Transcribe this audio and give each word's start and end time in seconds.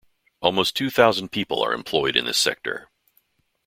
Almost 0.41 0.75
two 0.75 0.89
thousand 0.89 1.31
people 1.31 1.63
are 1.63 1.73
employed 1.75 2.15
in 2.15 2.25
this 2.25 2.39
sector. 2.39 2.89